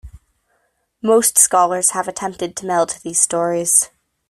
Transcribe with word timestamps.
Most 1.03 1.37
scholars 1.37 1.91
have 1.91 2.07
attempted 2.07 2.55
to 2.55 2.65
meld 2.65 2.97
these 3.03 3.21
stories. 3.21 3.91